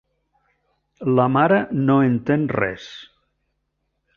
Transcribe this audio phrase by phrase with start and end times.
[1.19, 2.89] La mare no entén res.